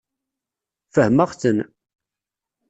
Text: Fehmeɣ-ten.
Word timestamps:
Fehmeɣ-ten. 0.93 1.57